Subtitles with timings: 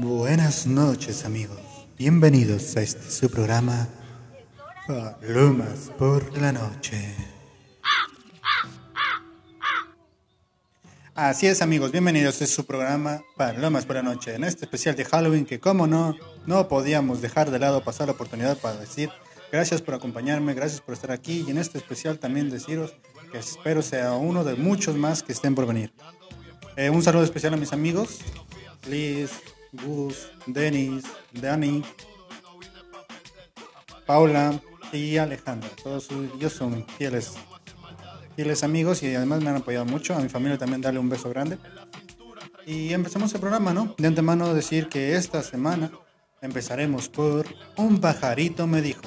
[0.00, 1.58] Buenas noches amigos,
[1.98, 3.88] bienvenidos a este su programa
[4.86, 7.16] Palomas por la noche.
[11.16, 14.94] Así es amigos, bienvenidos a este su programa Palomas por la noche, en este especial
[14.94, 16.14] de Halloween que como no,
[16.46, 19.10] no podíamos dejar de lado pasar la oportunidad para decir
[19.50, 22.94] gracias por acompañarme, gracias por estar aquí y en este especial también deciros
[23.32, 25.92] que espero sea uno de muchos más que estén por venir.
[26.76, 28.20] Eh, un saludo especial a mis amigos,
[28.88, 29.32] Liz,
[29.72, 31.82] Gus, Denis, Dani,
[34.06, 34.60] Paula
[34.92, 35.68] y Alejandra.
[35.82, 37.34] Todos ellos son fieles,
[38.36, 40.14] fieles amigos y además me han apoyado mucho.
[40.14, 41.58] A mi familia también darle un beso grande.
[42.66, 43.94] Y empezamos el programa, ¿no?
[43.96, 45.90] De antemano decir que esta semana
[46.40, 49.02] empezaremos por Un pajarito me dijo.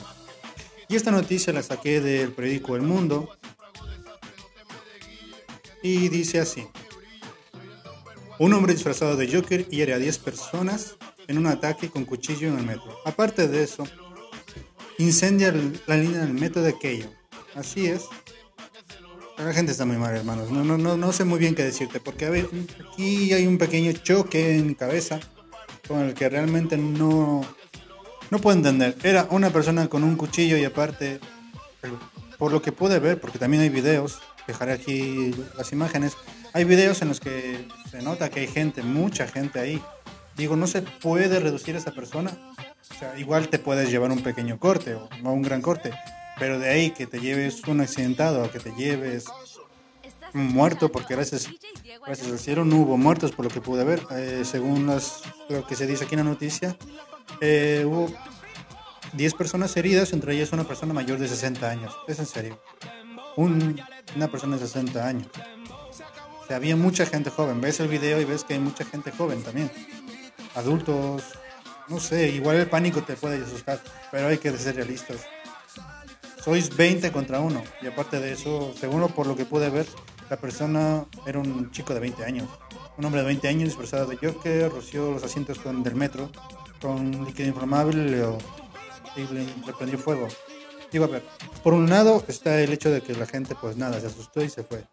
[0.88, 3.30] Y esta noticia la saqué del periódico El Mundo.
[5.82, 6.68] Y dice así.
[8.42, 10.96] Un hombre disfrazado de Joker hiere a 10 personas
[11.28, 12.98] en un ataque con cuchillo en el metro.
[13.06, 13.84] Aparte de eso,
[14.98, 15.54] incendia
[15.86, 17.06] la línea del metro de Keio.
[17.54, 18.06] Así es.
[19.38, 20.50] La gente está muy mal, hermanos.
[20.50, 24.58] No, no, no, no sé muy bien qué decirte, porque aquí hay un pequeño choque
[24.58, 25.20] en mi cabeza
[25.88, 27.46] con el que realmente no,
[28.32, 28.98] no puedo entender.
[29.04, 31.20] Era una persona con un cuchillo y aparte,
[32.40, 34.20] por lo que pude ver, porque también hay videos,
[34.52, 36.18] dejaré aquí las imágenes,
[36.54, 39.82] hay videos en los que se nota que hay gente, mucha gente ahí.
[40.36, 42.32] Digo, no se puede reducir a esa persona.
[42.90, 45.92] O sea, igual te puedes llevar un pequeño corte o no un gran corte,
[46.38, 49.26] pero de ahí que te lleves un accidentado, que te lleves
[50.34, 51.50] un muerto, porque gracias,
[52.06, 54.02] gracias al cielo no hubo muertos por lo que pude ver.
[54.12, 56.78] Eh, según las, lo que se dice aquí en la noticia,
[57.40, 58.14] eh, hubo
[59.14, 61.96] 10 personas heridas, entre ellas una persona mayor de 60 años.
[62.08, 62.62] Es en serio.
[63.36, 63.80] Un,
[64.16, 65.28] una persona de 60 años
[66.54, 67.62] había mucha gente joven.
[67.62, 69.72] Ves el video y ves que hay mucha gente joven también.
[70.56, 71.24] Adultos,
[71.88, 73.80] no sé, igual el pánico te puede asustar,
[74.12, 75.18] pero hay que ser realistas.
[76.44, 79.86] Sois 20 contra uno y aparte de eso, según por lo que pude ver,
[80.30, 82.50] la persona era un chico de 20 años.
[82.98, 86.32] Un hombre de 20 años disfrazado de Joker, roció los asientos con, del metro
[86.82, 88.26] con líquido inflamable
[89.16, 90.28] y le prendió fuego.
[90.92, 91.24] Digo, a ver,
[91.64, 94.50] por un lado está el hecho de que la gente pues nada, se asustó y
[94.50, 94.84] se fue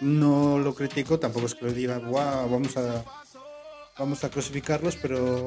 [0.00, 3.04] no lo critico, tampoco es que lo diga, wow, vamos a,
[3.98, 5.46] vamos a crucificarlos, pero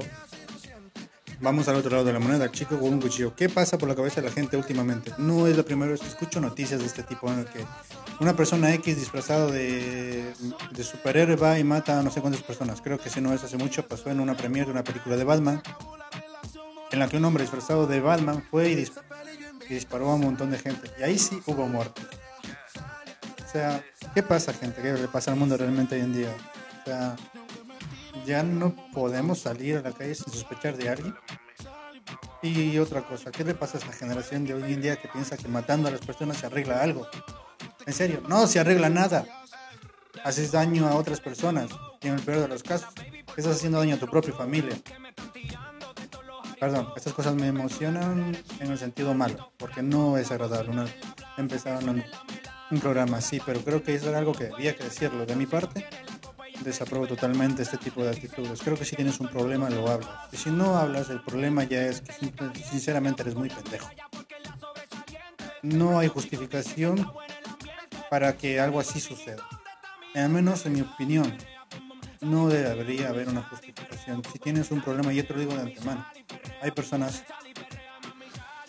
[1.39, 3.35] vamos al otro lado de la moneda, chico con un cuchillo.
[3.35, 5.11] ¿Qué pasa por la cabeza de la gente últimamente?
[5.17, 7.63] No es la primera vez que escucho noticias de este tipo en el que
[8.19, 10.33] una persona X disfrazado de,
[10.71, 12.81] de superhéroe va y mata a no sé cuántas personas.
[12.81, 15.23] Creo que si no es hace mucho, pasó en una premiere de una película de
[15.23, 15.61] Batman,
[16.91, 18.87] en la que un hombre disfrazado de Batman fue y,
[19.69, 20.89] y disparó a un montón de gente.
[20.99, 22.01] Y ahí sí hubo muerte.
[23.45, 24.81] O sea, ¿qué pasa, gente?
[24.81, 26.35] ¿Qué le pasa al mundo realmente hoy en día?
[26.81, 27.15] O sea,
[28.25, 31.15] ya no podemos salir a la calle sin sospechar de alguien.
[32.41, 35.37] Y otra cosa, ¿qué le pasa a esta generación de hoy en día que piensa
[35.37, 37.07] que matando a las personas se arregla algo?
[37.85, 39.25] En serio, no se arregla nada.
[40.23, 41.69] Haces daño a otras personas
[42.01, 42.89] y en el peor de los casos,
[43.35, 44.75] estás haciendo daño a tu propia familia.
[46.59, 50.71] Perdón, estas cosas me emocionan en el sentido malo, porque no es agradable.
[50.71, 50.85] Una,
[51.37, 52.03] empezar hablando
[52.71, 55.25] un programa así, pero creo que eso era algo que había que decirlo.
[55.25, 55.85] De mi parte,
[56.63, 58.61] desapruebo totalmente este tipo de actitudes.
[58.61, 60.09] Creo que si tienes un problema, lo hablas.
[60.31, 62.13] Y si no hablas, el problema ya es que
[62.69, 63.89] sinceramente eres muy pendejo.
[65.61, 67.09] No hay justificación
[68.09, 69.47] para que algo así suceda.
[70.15, 71.37] Al menos en mi opinión,
[72.21, 74.21] no debería haber una justificación.
[74.31, 76.05] Si tienes un problema, yo te lo digo de antemano.
[76.61, 77.23] Hay personas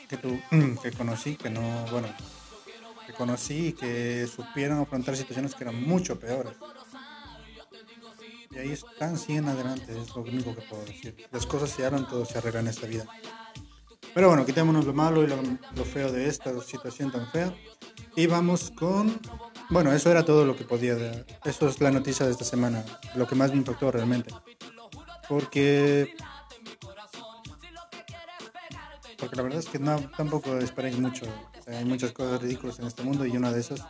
[0.08, 0.40] que tú
[0.82, 2.08] que conocí que no, bueno,
[3.20, 6.54] conocí y que supieron afrontar situaciones que eran mucho peores.
[8.50, 11.14] Y ahí están, siguen adelante, es lo único que puedo decir.
[11.30, 13.04] Las cosas se harán, todo se arregla en esta vida.
[14.14, 17.54] Pero bueno, quitémonos lo malo y lo, feo de esta situación tan fea.
[18.16, 19.20] Y vamos con...
[19.68, 20.96] Bueno, eso era todo lo que podía.
[21.44, 22.82] Eso es la noticia de esta semana,
[23.16, 24.34] lo que más me impactó realmente.
[25.28, 26.16] Porque
[29.20, 31.26] porque la verdad es que no, tampoco esperéis mucho.
[31.66, 33.84] hay muchas cosas ridículas en este mundo y una de esas.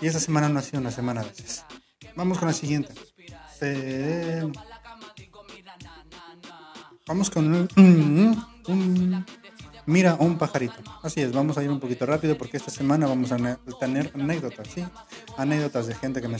[0.00, 1.66] Y esta semana no ha sido una semana de esas.
[2.14, 2.94] Vamos con la siguiente.
[3.60, 4.50] Eh,
[7.06, 9.26] vamos con un,
[9.86, 10.76] mira un pajarito.
[11.02, 14.68] Así es, vamos a ir un poquito rápido porque esta semana vamos a tener anécdotas,
[14.68, 14.84] ¿sí?
[15.36, 16.38] Anécdotas de gente que me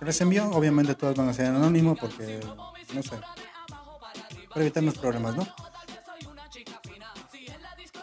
[0.00, 0.50] les envió.
[0.50, 2.40] Obviamente todas van a ser anónimo porque,
[2.94, 3.18] no sé,
[4.48, 5.46] para evitar los problemas, ¿no?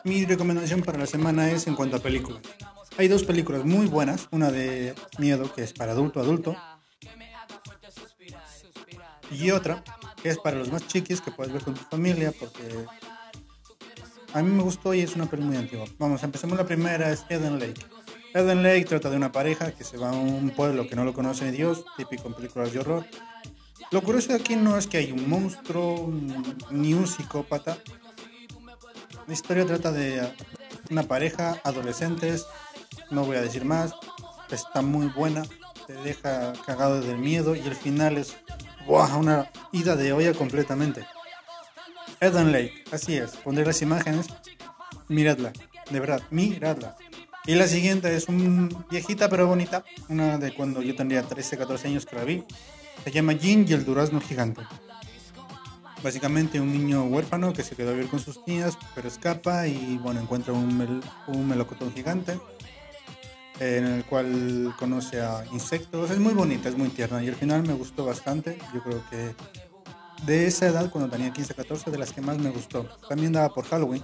[0.05, 2.41] Mi recomendación para la semana es en cuanto a películas.
[2.97, 6.55] Hay dos películas muy buenas, una de miedo que es para adulto adulto
[9.31, 9.83] y otra
[10.21, 12.85] que es para los más chiquis, que puedes ver con tu familia, porque
[14.33, 15.85] a mí me gustó y es una película muy antigua.
[15.99, 17.85] Vamos, empecemos la primera, es Eden Lake.
[18.33, 21.13] Eden Lake trata de una pareja que se va a un pueblo que no lo
[21.13, 23.05] conoce ni Dios, típico en películas de horror.
[23.91, 26.11] Lo curioso de aquí no es que hay un monstruo
[26.71, 27.77] ni un psicópata.
[29.27, 30.21] La historia trata de
[30.91, 32.45] una pareja, adolescentes,
[33.09, 33.93] no voy a decir más,
[34.51, 35.43] está muy buena,
[35.87, 38.35] te deja cagado del miedo y el final es
[38.87, 41.07] una ida de olla completamente.
[42.19, 44.27] Eden Lake, así es, pondré las imágenes,
[45.07, 45.51] miradla,
[45.89, 46.95] de verdad, miradla.
[47.47, 51.87] Y la siguiente es un viejita pero bonita, una de cuando yo tendría 13, 14
[51.87, 52.43] años que la vi.
[53.03, 54.61] Se llama Jin y el durazno gigante.
[56.05, 59.97] Básicamente un niño huérfano que se quedó a vivir con sus tías, pero escapa y
[59.97, 62.39] bueno, encuentra un, un melocotón gigante
[63.59, 66.11] en el cual conoce a insectos.
[66.11, 68.59] Es muy bonita, es muy tierna y al final me gustó bastante.
[68.71, 69.33] Yo creo que
[70.27, 72.83] de esa edad, cuando tenía 15, 14, de las que más me gustó.
[73.09, 74.03] También daba por Halloween.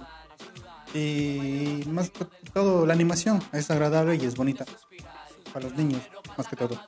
[0.94, 4.64] Y más que todo, la animación es agradable y es bonita.
[5.52, 6.02] Para los niños,
[6.36, 6.82] más que todo.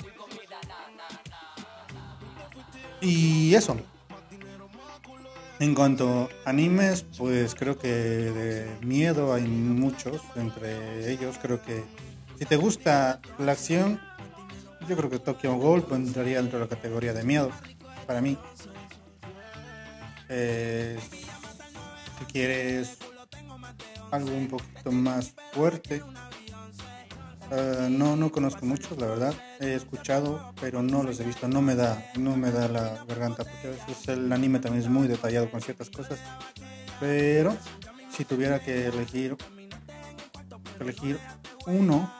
[3.01, 3.77] Y eso.
[5.65, 10.21] En cuanto a animes, pues creo que de miedo hay muchos.
[10.37, 11.83] Entre ellos, creo que
[12.39, 13.99] si te gusta la acción,
[14.87, 17.51] yo creo que Tokyo Ghoul entraría dentro de la categoría de miedo.
[18.07, 18.37] Para mí.
[20.29, 20.99] Eh,
[22.19, 22.99] si quieres
[24.11, 26.03] algo un poquito más fuerte.
[27.51, 29.35] Uh, no, no conozco muchos, la verdad.
[29.61, 31.47] He escuchado, pero no los he visto.
[31.47, 34.91] No me da, no me da la garganta, porque a veces el anime también es
[34.91, 36.19] muy detallado con ciertas cosas.
[37.01, 37.57] Pero
[38.11, 39.37] si tuviera que elegir,
[40.81, 41.19] elegir
[41.67, 42.11] uno,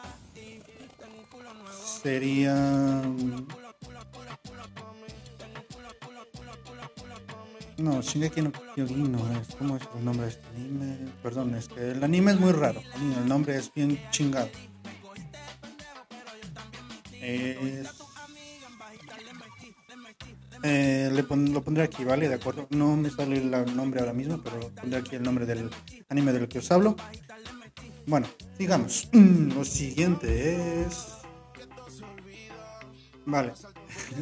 [2.03, 3.03] sería
[7.77, 9.49] No, Shingeki no Kyojin no es.
[9.57, 10.97] ¿Cómo es el nombre de este anime?
[11.23, 12.81] Perdón, es que el anime es muy raro.
[13.21, 14.49] El nombre es bien chingado.
[17.25, 17.89] Es...
[20.63, 22.29] Eh, le lo pondré aquí, ¿vale?
[22.29, 22.67] De acuerdo.
[22.71, 25.71] No me sale el nombre ahora mismo, pero pondré aquí el nombre del
[26.09, 26.97] anime del que os hablo.
[28.07, 28.27] Bueno,
[28.59, 29.09] digamos.
[29.13, 31.07] Lo siguiente es.
[33.27, 33.53] Vale.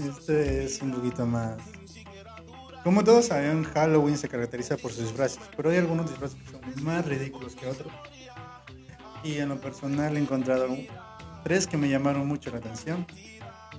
[0.08, 1.56] Este es un poquito más
[2.84, 6.84] como todos saben, Halloween se caracteriza por sus disfraces, pero hay algunos disfraces que son
[6.84, 7.92] más ridículos que otros.
[9.22, 10.66] Y en lo personal he encontrado
[11.42, 13.06] tres que me llamaron mucho la atención.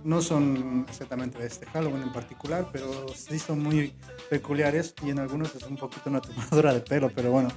[0.04, 3.94] No son exactamente de este Halloween en particular, pero sí son muy
[4.30, 7.50] peculiares y en algunos es un poquito una tomadura de pelo, pero bueno.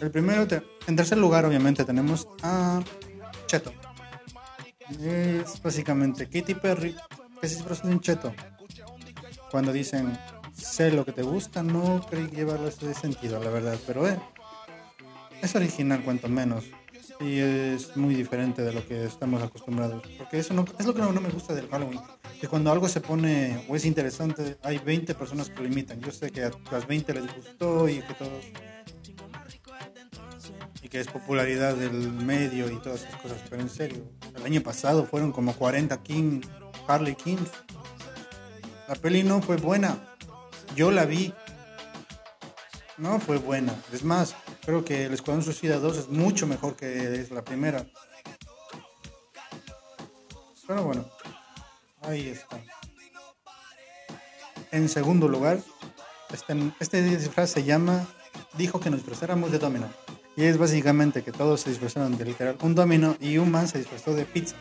[0.00, 0.46] El primero,
[0.86, 2.82] en tercer lugar obviamente tenemos a
[3.46, 3.72] Cheto.
[5.00, 6.96] Es básicamente Katy Perry
[7.40, 8.34] que se de un cheto
[9.50, 10.18] cuando dicen
[10.52, 14.18] sé lo que te gusta, no creí llevarlo ese sentido, la verdad, pero eh,
[15.40, 16.64] es original cuanto menos
[17.20, 21.00] y es muy diferente de lo que estamos acostumbrados, porque eso no, es lo que
[21.00, 22.00] no, me gusta del Halloween,
[22.40, 26.10] que cuando algo se pone o es interesante, hay 20 personas que lo imitan, yo
[26.10, 28.44] sé que a las 20 les gustó y que todos
[30.82, 34.04] y que es popularidad del medio y todas esas cosas, pero en serio,
[34.36, 36.42] el año pasado fueron como 40 King,
[36.86, 37.50] Harley Kings
[38.86, 39.96] la peli no fue buena.
[40.76, 41.32] Yo la vi.
[42.98, 43.74] No fue buena.
[43.92, 44.34] Es más,
[44.64, 47.86] creo que El Escuadrón Suicida 2 es mucho mejor que es la primera.
[50.66, 51.04] Pero bueno,
[52.02, 52.58] ahí está.
[54.70, 55.60] En segundo lugar,
[56.32, 58.06] este, este disfraz se llama
[58.56, 59.88] Dijo que nos disfrazáramos de domino.
[60.36, 63.78] Y es básicamente que todos se disfrazaron de literal un domino y un man se
[63.78, 64.56] disfrazó de pizza.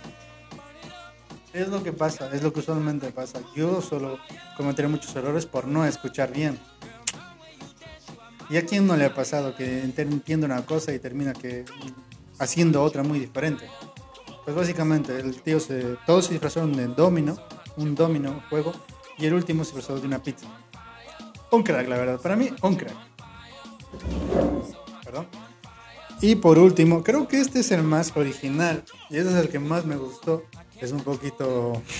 [1.51, 3.39] Es lo que pasa, es lo que usualmente pasa.
[3.55, 4.19] Yo solo
[4.57, 6.59] cometeré muchos errores por no escuchar bien.
[8.49, 11.65] ¿Y a quién no le ha pasado que entiende una cosa y termina que
[12.39, 13.67] haciendo otra muy diferente?
[14.43, 17.37] Pues básicamente el tío se, todos se disfrazaron de domino,
[17.77, 18.73] un domino juego,
[19.17, 20.47] y el último se disfrazó de una pizza.
[21.51, 22.19] Un crack, la verdad.
[22.19, 22.95] Para mí, un crack.
[25.03, 25.27] Perdón.
[26.21, 29.59] Y por último, creo que este es el más original y ese es el que
[29.59, 30.43] más me gustó
[30.83, 31.81] es un poquito.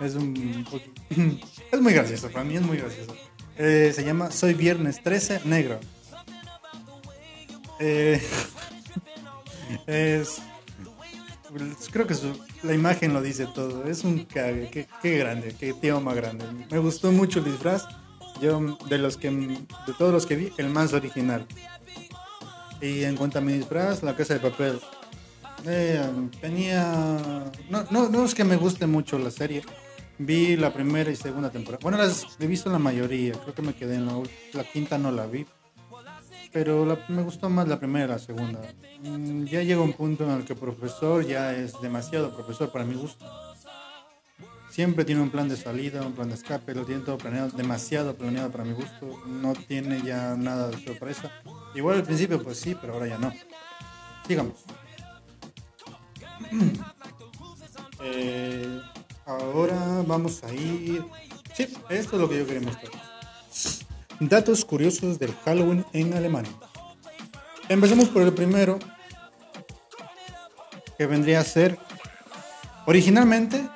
[0.00, 0.64] Es un
[1.72, 3.16] Es muy gracioso, para mí es muy gracioso.
[3.58, 5.78] Eh, se llama Soy Viernes 13 Negro.
[7.78, 8.20] Eh,
[9.86, 10.40] es.
[11.90, 12.14] Creo que
[12.62, 13.84] la imagen lo dice todo.
[13.84, 14.88] Es un cague.
[15.02, 16.46] Qué, grande, qué tío más grande.
[16.70, 17.84] Me gustó mucho el disfraz.
[18.40, 19.30] Yo, de los que.
[19.30, 21.46] De todos los que vi, el más original.
[22.80, 24.80] Y en cuanto a mi disfraz, la casa de papel.
[25.66, 26.02] Eh,
[26.40, 27.50] tenía.
[27.68, 29.62] No, no es que me guste mucho la serie.
[30.24, 31.80] Vi la primera y segunda temporada.
[31.82, 33.32] Bueno, las he visto la mayoría.
[33.32, 34.14] Creo que me quedé en la,
[34.52, 35.46] la quinta, no la vi.
[36.52, 38.60] Pero la- me gustó más la primera y la segunda.
[39.02, 42.94] Mm, Ya llega un punto en el que profesor ya es demasiado profesor para mi
[42.94, 43.24] gusto.
[44.70, 48.14] Siempre tiene un plan de salida, un plan de escape, lo tiene todo planeado, demasiado
[48.14, 49.22] planeado para mi gusto.
[49.26, 51.30] No tiene ya nada de sorpresa.
[51.74, 53.32] Igual al principio, pues sí, pero ahora ya no.
[54.26, 54.54] Sigamos.
[58.04, 58.80] Eh,
[59.26, 61.04] ahora vamos a ir.
[61.54, 62.92] Sí, esto es lo que yo quería mostrar.
[64.20, 66.52] Datos curiosos del Halloween en Alemania.
[67.68, 68.78] Empecemos por el primero,
[70.98, 71.78] que vendría a ser.
[72.86, 73.68] Originalmente,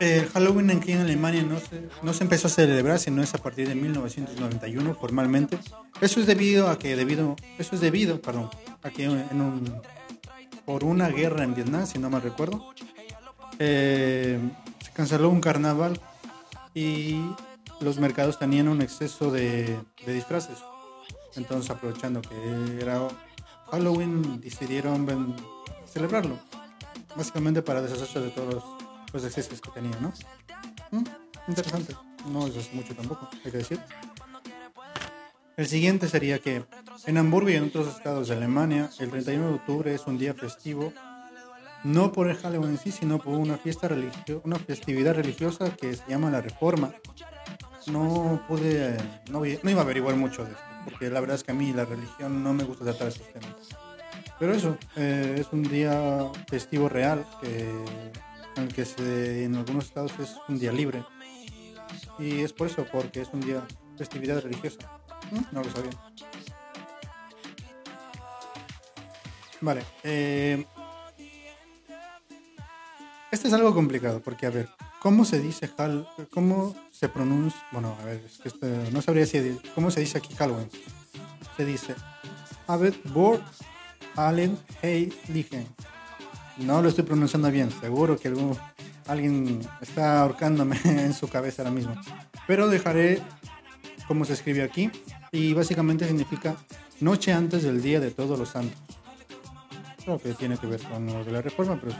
[0.00, 3.38] el Halloween aquí en Alemania no se, no se empezó a celebrar, sino es a
[3.38, 5.58] partir de 1991 formalmente.
[6.00, 8.50] Eso es debido a que debido, eso es debido, perdón,
[8.82, 9.80] a que en un,
[10.64, 12.74] por una guerra en Vietnam, si no mal recuerdo,
[13.58, 14.40] eh,
[14.94, 16.00] canceló un carnaval
[16.74, 17.20] y
[17.80, 20.58] los mercados tenían un exceso de, de disfraces.
[21.34, 23.08] Entonces, aprovechando que era
[23.70, 25.34] Halloween, decidieron
[25.86, 26.38] celebrarlo.
[27.16, 28.62] Básicamente para deshacerse de todos
[29.12, 30.12] los, excesos que tenían, ¿no?
[30.90, 31.04] Mm,
[31.48, 31.94] interesante.
[32.26, 33.80] No es mucho tampoco, hay que decir.
[35.56, 36.64] El siguiente sería que
[37.06, 40.34] en Hamburgo y en otros estados de Alemania, el 31 de octubre es un día
[40.34, 40.92] festivo,
[41.84, 45.94] no por el Halloween en sí, sino por una fiesta religio una festividad religiosa que
[45.94, 46.92] se llama la Reforma.
[47.86, 48.96] No pude,
[49.30, 51.72] no, no iba a averiguar mucho de esto, porque la verdad es que a mí
[51.72, 53.56] la religión no me gusta tratar esos temas.
[54.38, 57.68] Pero eso, eh, es un día festivo real, que,
[58.56, 61.04] en el que se, en algunos estados es un día libre.
[62.18, 65.00] Y es por eso, porque es un día festividad religiosa.
[65.30, 65.40] ¿Mm?
[65.52, 65.90] No lo sabía.
[69.60, 69.82] Vale.
[70.02, 70.64] eh,
[73.32, 74.68] este es algo complicado, porque a ver,
[75.00, 77.60] ¿cómo se dice Hal, cómo se pronuncia?
[77.72, 80.68] Bueno, a ver, es que este- no sabría si cómo se dice aquí Halloween.
[81.56, 81.94] Se dice
[82.66, 83.40] Abed Bor
[84.16, 85.66] Allen Heiligen.
[86.58, 88.56] No lo estoy pronunciando bien, seguro que algún,
[89.08, 91.94] alguien está ahorcándome en su cabeza ahora mismo.
[92.46, 93.22] Pero dejaré
[94.06, 94.90] como se escribe aquí
[95.30, 96.54] y básicamente significa
[97.00, 98.78] noche antes del día de todos los santos.
[100.04, 101.94] Creo que tiene que ver con lo de la reforma, pero...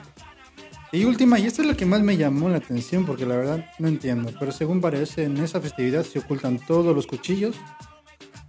[0.92, 3.66] Y última, y esta es la que más me llamó la atención porque la verdad
[3.78, 7.56] no entiendo, pero según parece en esa festividad se ocultan todos los cuchillos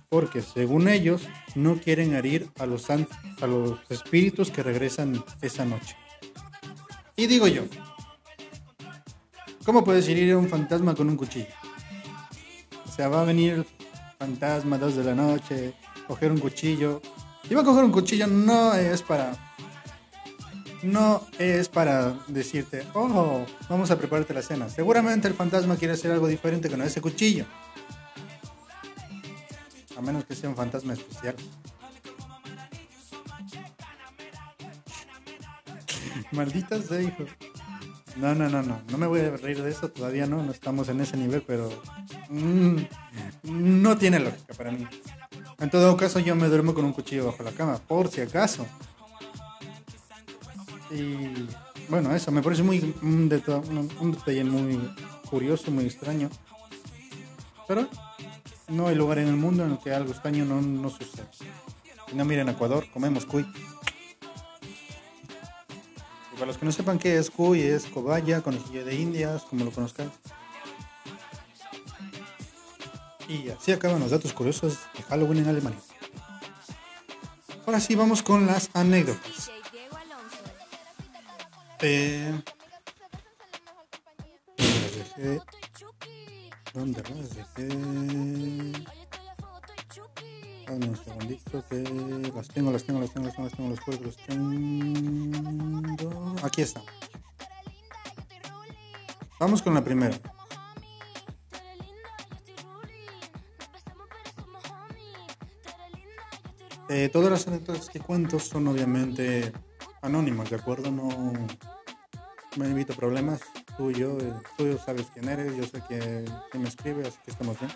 [0.10, 1.24] porque según ellos
[1.56, 5.96] no quieren herir a los, a los espíritus que regresan esa noche.
[7.16, 7.64] Y digo yo,
[9.66, 11.48] ¿cómo puedes herir a un fantasma con un cuchillo?
[12.86, 13.66] O sea, va a venir
[14.20, 15.74] fantasma a dos de la noche,
[16.08, 17.02] coger un cuchillo.
[17.50, 19.34] Y va a coger un cuchillo no es para...
[20.84, 24.68] No es para decirte, oh, vamos a prepararte la cena.
[24.68, 27.46] Seguramente el fantasma quiere hacer algo diferente con ese cuchillo.
[29.98, 31.36] A menos que sea un fantasma especial.
[36.32, 37.24] Maldita sea, hijo.
[38.18, 38.82] No, no, no, no.
[38.90, 39.90] No me voy a reír de eso.
[39.90, 40.44] Todavía no.
[40.44, 41.70] No estamos en ese nivel, pero.
[42.30, 42.78] mm,
[43.44, 44.86] no tiene lógica para mí.
[45.60, 48.68] En todo caso, yo me duermo con un cuchillo bajo la cama, por si acaso.
[50.94, 51.48] Y.
[51.90, 52.96] Bueno, eso me parece muy.
[53.02, 53.58] Un, deta-
[54.00, 54.80] un- detalle muy
[55.30, 56.30] curioso, muy extraño.
[57.68, 57.88] Pero
[58.68, 61.28] no hay lugar en el mundo en el que algo extraño no, no suceda.
[62.10, 63.46] Si no, miren Ecuador, comemos cuy.
[66.32, 69.66] Y para los que no sepan qué es cuy, es cobaya, conejillo de indias, como
[69.66, 70.12] lo conozcan.
[73.28, 75.80] Y así acaban los datos curiosos de Halloween en Alemania.
[77.66, 79.50] Ahora sí, vamos con las anécdotas.
[84.58, 85.42] Las dejé-
[86.74, 87.68] ¿Dónde las dejé?
[90.66, 91.82] Dame un segundito que
[92.34, 95.36] las tengo, las tengo, las tengo, las tengo, las tengo, los juegos los tengo.
[96.42, 96.82] Aquí está.
[99.40, 100.18] Vamos con la primera.
[106.90, 109.52] Eh, todas las anécdotas que cuento son obviamente
[110.02, 110.92] anónimas, ¿de acuerdo?
[110.92, 111.10] No
[112.58, 113.42] me evito problemas.
[113.78, 114.18] Tú y yo,
[114.58, 117.72] tú sabes quién eres, yo sé que quién me escribe, así que estamos bien.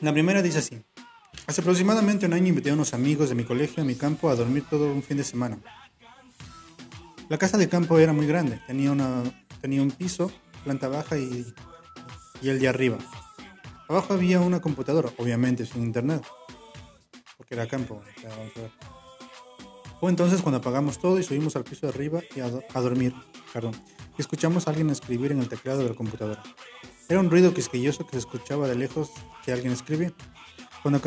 [0.00, 0.82] La primera dice así.
[1.46, 4.36] Hace aproximadamente un año invité a unos amigos de mi colegio a mi campo a
[4.36, 5.58] dormir todo un fin de semana.
[7.28, 9.22] La casa de campo era muy grande, tenía, una,
[9.60, 10.30] tenía un piso,
[10.64, 11.52] planta baja y,
[12.40, 12.98] y el de arriba.
[13.88, 16.24] Abajo había una computadora, obviamente sin internet,
[17.36, 18.02] porque era campo.
[18.16, 19.01] o sea, vamos a ver.
[20.02, 22.80] Fue entonces cuando apagamos todo y subimos al piso de arriba y a, do- a
[22.80, 23.14] dormir.
[23.52, 23.72] Perdón.
[24.18, 26.42] y escuchamos a alguien escribir en el teclado de la computadora.
[27.08, 29.10] Era un ruido quisquilloso que se escuchaba de lejos
[29.44, 30.12] que alguien escribía.
[30.82, 31.00] Cuando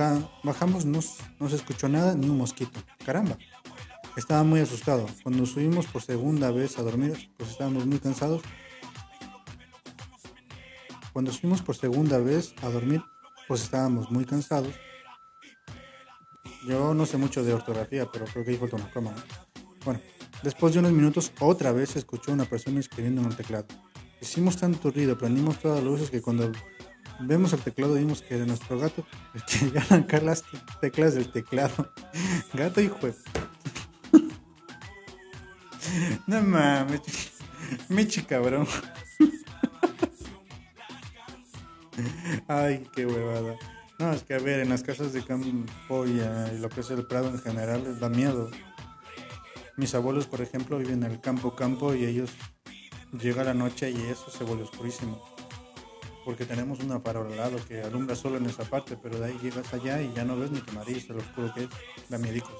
[0.44, 1.00] bajamos no,
[1.42, 2.80] no se escuchó nada ni un mosquito.
[3.06, 3.38] Caramba.
[4.16, 5.08] Estaba muy asustado.
[5.24, 8.44] Cuando subimos por segunda vez a dormir, pues estábamos muy cansados.
[11.12, 13.02] Cuando subimos por segunda vez a dormir,
[13.50, 14.74] pues estábamos muy cansados.
[16.66, 19.14] Yo no sé mucho de ortografía, pero creo que ahí falta una coma.
[19.84, 20.00] Bueno,
[20.42, 23.68] después de unos minutos, otra vez se escuchó una persona escribiendo en el teclado.
[24.20, 26.52] Hicimos tanto ruido, prendimos todas las luces que cuando
[27.20, 29.06] vemos el teclado vimos que era nuestro gato
[29.62, 30.44] el a arrancar las
[30.82, 31.92] teclas del teclado.
[32.54, 33.18] Gato y juez.
[36.28, 37.02] No mames,
[37.88, 38.68] Michi cabrón.
[42.48, 43.56] Ay, qué huevada.
[43.98, 46.90] No, es que a ver, en las casas de campo y, y lo que es
[46.92, 48.50] el Prado en general les da miedo.
[49.78, 52.32] Mis abuelos, por ejemplo, viven en el campo campo y ellos
[53.12, 55.24] llega la noche y eso se vuelve oscurísimo.
[56.24, 59.40] Porque tenemos una farola al lado que alumbra solo en esa parte, pero de ahí
[59.42, 61.70] llegas allá y ya no ves ni tu nariz, lo oscuro que es,
[62.10, 62.56] da miedicos.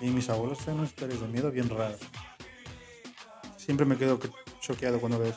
[0.00, 1.98] Y mis abuelos tienen historias de miedo bien raras.
[3.56, 4.20] Siempre me quedo
[4.60, 5.36] choqueado cuando ves.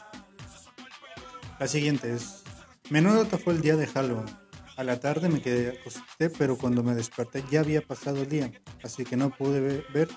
[1.59, 2.43] La siguiente es,
[2.89, 4.46] menudo fue el día de Halloween.
[4.77, 8.51] A la tarde me quedé acosté, pero cuando me desperté ya había pasado el día,
[8.83, 10.07] así que no pude ver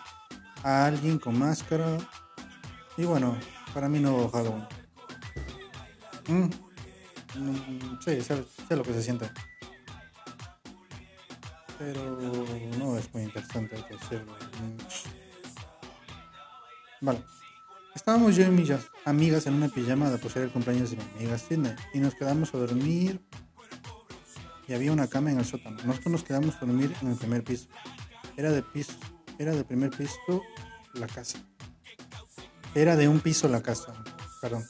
[0.62, 1.97] a alguien con máscara.
[2.99, 3.38] Y bueno,
[3.73, 4.67] para mí no Halloween.
[6.29, 6.50] Mm.
[7.38, 8.45] Mm, sí, sé,
[8.76, 9.31] lo que se siente.
[11.79, 12.19] Pero
[12.79, 14.76] no es muy interesante mm.
[17.00, 17.23] Vale.
[17.95, 18.71] Estábamos yo y mis
[19.07, 22.55] amigas en una pijama de posar el cumpleaños de mi amiga Sidney y nos quedamos
[22.55, 23.21] a dormir
[24.71, 25.77] y había una cama en el sótano.
[25.85, 27.67] Nosotros nos quedamos a dormir en el primer piso.
[28.37, 28.93] Era de piso,
[29.37, 30.43] era de primer piso
[30.95, 31.41] la casa.
[32.73, 33.93] Era de un piso la casa,
[34.41, 34.65] perdón.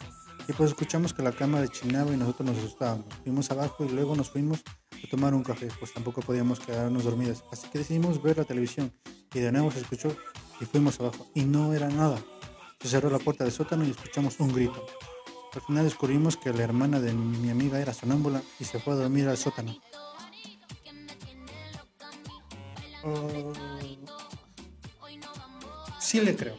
[0.48, 3.04] Y pues escuchamos que la cama chinaba y nosotros nos asustábamos.
[3.22, 4.62] Fuimos abajo y luego nos fuimos
[5.04, 7.44] a tomar un café, pues tampoco podíamos quedarnos dormidas.
[7.52, 8.90] Así que decidimos ver la televisión
[9.34, 10.16] y de nuevo se escuchó
[10.62, 12.18] y fuimos abajo y no era nada.
[12.80, 14.86] Se cerró la puerta del sótano y escuchamos un grito.
[15.52, 18.96] Al final descubrimos que la hermana de mi amiga era sonámbula y se fue a
[18.96, 19.76] dormir al sótano.
[26.00, 26.58] Sí le creo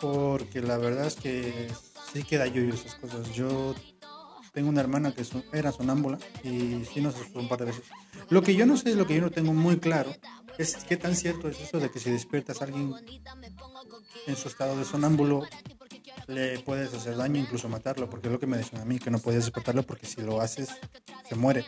[0.00, 1.68] porque la verdad es que
[2.12, 3.32] sí queda yo esas cosas.
[3.32, 3.74] Yo
[4.52, 7.84] tengo una hermana que era sonámbula y sí nos asustó un par de veces.
[8.30, 10.14] Lo que yo no sé, lo que yo no tengo muy claro,
[10.58, 12.94] es qué tan cierto es eso de que si despiertas a alguien
[14.26, 15.42] en su estado de sonámbulo,
[16.26, 19.10] le puedes hacer daño, incluso matarlo, porque es lo que me decían a mí, que
[19.10, 20.68] no podías despertarlo porque si lo haces,
[21.26, 21.64] se muere.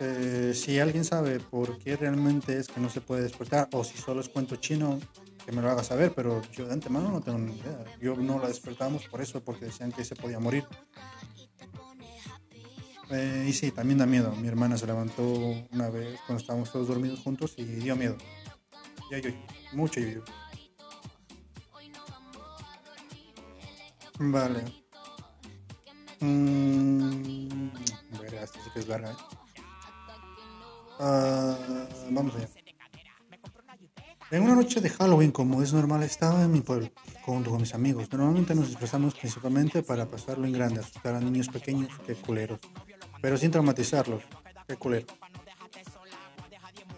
[0.00, 3.98] Eh, si alguien sabe por qué realmente es que no se puede despertar, o si
[3.98, 5.00] solo es cuento chino,
[5.44, 7.84] que me lo haga saber, pero yo de antemano no tengo ni idea.
[8.00, 10.64] Yo no la despertamos por eso, porque decían que se podía morir.
[13.10, 14.34] Eh, y sí, también da miedo.
[14.36, 15.22] Mi hermana se levantó
[15.72, 18.16] una vez cuando estábamos todos dormidos juntos y dio miedo.
[19.10, 19.30] Ya yo,
[19.72, 20.22] mucho yo.
[24.18, 24.64] Vale.
[26.20, 27.70] Mm,
[28.42, 29.12] esto sí que es larga.
[29.12, 29.47] ¿eh?
[30.98, 31.56] Ah,
[32.10, 32.48] vamos allá.
[34.30, 36.90] En una noche de Halloween, como es normal, estaba en mi pueblo
[37.22, 38.12] junto con mis amigos.
[38.12, 42.60] Normalmente nos disfrazamos principalmente para pasarlo en grande, asustar a niños pequeños, que culeros,
[43.22, 44.22] pero sin traumatizarlos,
[44.66, 45.06] que culero.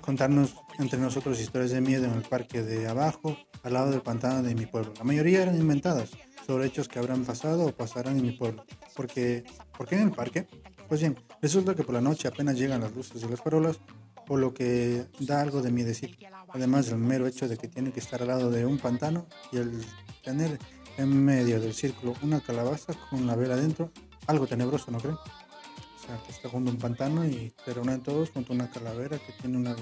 [0.00, 4.42] Contarnos entre nosotros historias de miedo en el parque de abajo, al lado del pantano
[4.42, 4.92] de mi pueblo.
[4.98, 6.10] La mayoría eran inventadas
[6.46, 8.64] sobre hechos que habrán pasado o pasarán en mi pueblo.
[8.96, 9.44] Porque,
[9.76, 10.48] ¿Por qué en el parque?
[10.90, 13.78] Pues bien, resulta que por la noche apenas llegan las luces de las farolas,
[14.26, 18.00] por lo que da algo de decir además del mero hecho de que tiene que
[18.00, 19.86] estar al lado de un pantano y el
[20.24, 20.58] tener
[20.96, 23.92] en medio del círculo una calabaza con la vela adentro,
[24.26, 25.14] algo tenebroso, ¿no creen?
[25.14, 28.68] O sea, que está junto a un pantano y se reúnen todos junto a una
[28.68, 29.76] calavera que tiene una...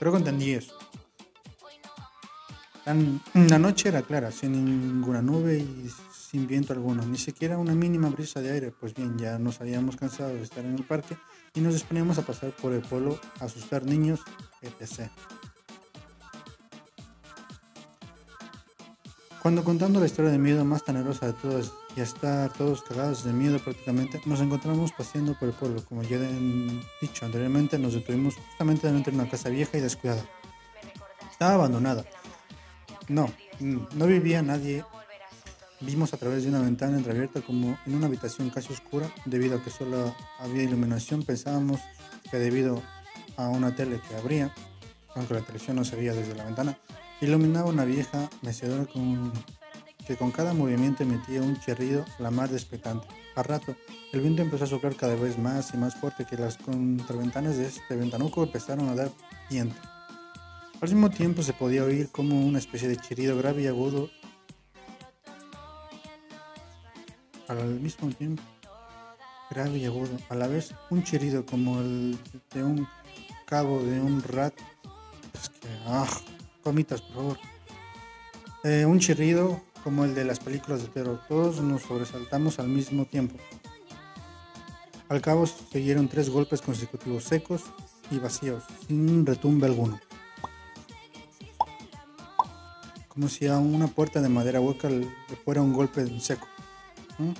[0.00, 0.76] Creo que entendí eso.
[3.34, 5.88] La noche era clara, sin ninguna nube y
[6.30, 8.72] sin viento alguno, ni siquiera una mínima brisa de aire.
[8.72, 11.16] Pues bien, ya nos habíamos cansado de estar en el parque
[11.54, 14.20] y nos disponíamos a pasar por el pueblo a asustar niños,
[14.62, 15.08] etc.
[19.40, 23.32] Cuando contando la historia de miedo más tenerosa de todas y estar todos cagados de
[23.32, 25.84] miedo prácticamente, nos encontramos paseando por el pueblo.
[25.84, 30.24] Como ya he dicho anteriormente, nos detuvimos justamente dentro de una casa vieja y descuidada.
[31.30, 32.04] Estaba abandonada.
[33.08, 34.84] No, no vivía nadie
[35.80, 39.62] Vimos a través de una ventana entreabierta como en una habitación casi oscura, debido a
[39.62, 41.80] que solo había iluminación, pensábamos
[42.30, 42.82] que debido
[43.36, 44.54] a una tele que abría,
[45.14, 46.78] aunque la televisión no se veía desde la ventana,
[47.22, 48.86] Iluminaba una vieja mecedora
[50.06, 53.06] que con cada movimiento emitía un chirrido la más despectante.
[53.34, 53.74] A rato,
[54.12, 57.68] el viento empezó a soplar cada vez más y más fuerte que las contraventanas de
[57.68, 59.10] este ventanuco empezaron a dar
[59.48, 59.76] viento.
[60.78, 64.10] Al mismo tiempo se podía oír como una especie de chirrido grave y agudo.
[67.48, 68.42] Al mismo tiempo,
[69.50, 70.16] grave y agudo.
[70.28, 72.18] A la vez, un chirrido como el
[72.52, 72.88] de un
[73.46, 74.54] cabo de un rat.
[75.32, 76.08] Es que, ah,
[76.62, 77.38] comitas, por favor.
[78.64, 81.20] Eh, un chirrido como el de las películas de terror.
[81.28, 83.36] Todos nos sobresaltamos al mismo tiempo.
[85.08, 87.62] Al cabo siguieron tres golpes consecutivos secos
[88.10, 90.00] y vacíos, sin retumbe alguno.
[93.06, 95.06] Como si a una puerta de madera hueca le
[95.44, 96.48] fuera un golpe seco.
[97.18, 97.32] ¿Mm?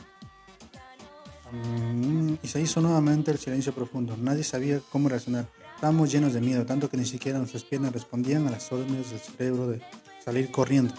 [2.42, 4.16] Y se hizo nuevamente el silencio profundo.
[4.16, 5.48] Nadie sabía cómo reaccionar.
[5.74, 9.20] Estábamos llenos de miedo, tanto que ni siquiera nuestras piernas respondían a las órdenes del
[9.20, 9.80] cerebro de
[10.24, 10.94] salir corriendo.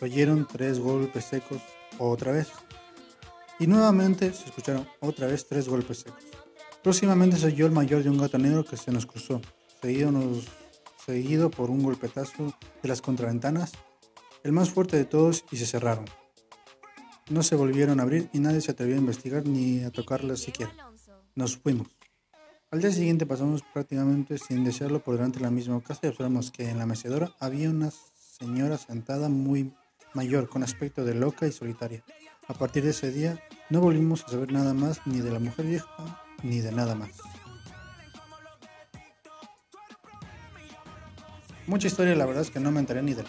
[0.00, 1.62] Oyeron tres golpes secos
[1.98, 2.48] otra vez.
[3.58, 6.24] Y nuevamente se escucharon otra vez tres golpes secos.
[6.82, 9.40] Próximamente se oyó el mayor de un gato negro que se nos cruzó,
[9.80, 10.44] seguido, nos,
[11.04, 13.72] seguido por un golpetazo de las contraventanas,
[14.44, 16.04] el más fuerte de todos, y se cerraron.
[17.28, 20.72] No se volvieron a abrir y nadie se atrevió a investigar ni a tocarlas siquiera.
[21.34, 21.88] Nos fuimos.
[22.70, 26.52] Al día siguiente pasamos prácticamente sin desearlo por delante de la misma casa y observamos
[26.52, 29.72] que en la mecedora había una señora sentada muy
[30.14, 32.04] mayor, con aspecto de loca y solitaria.
[32.46, 35.66] A partir de ese día no volvimos a saber nada más ni de la mujer
[35.66, 37.10] vieja ni de nada más.
[41.66, 43.26] Mucha historia, la verdad es que no me enteré ni del.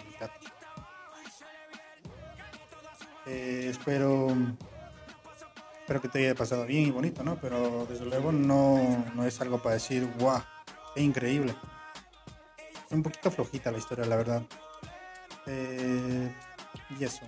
[3.28, 4.28] Eh, espero,
[5.80, 7.38] espero que te haya pasado bien y bonito, ¿no?
[7.40, 10.42] Pero desde luego no, no es algo para decir, guau,
[10.94, 11.54] qué increíble.
[12.90, 14.42] Un poquito flojita la historia, la verdad.
[15.46, 16.32] Eh,
[16.98, 17.20] y eso.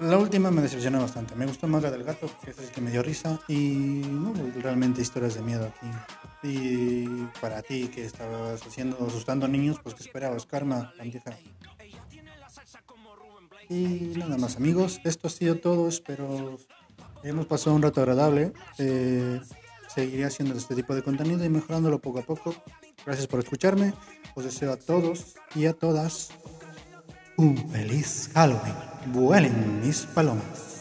[0.00, 1.34] La última me decepcionó bastante.
[1.34, 3.40] Me gustó más la del gato, que es el que me dio risa.
[3.48, 5.86] Y no realmente historias de miedo aquí.
[6.42, 7.06] Y
[7.40, 11.36] para ti que estabas haciendo, asustando niños, pues que esperabas, karma, bandija.
[13.70, 16.58] Y nada más amigos, esto ha sido todo, espero
[17.22, 18.52] hemos pasado un rato agradable.
[18.78, 19.40] Eh,
[19.88, 22.54] seguiré haciendo este tipo de contenido y mejorándolo poco a poco.
[23.04, 23.92] Gracias por escucharme.
[24.34, 26.30] Os deseo a todos y a todas
[27.36, 28.74] un feliz Halloween.
[29.12, 30.77] Vuelen mis palomas.